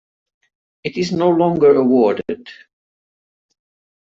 It 0.83 0.97
is 0.97 1.11
no 1.11 1.29
longer 1.29 1.75
awarded. 1.75 2.49